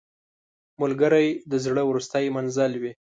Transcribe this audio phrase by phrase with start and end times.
[0.81, 2.91] ملګری د زړه وروستی منزل وي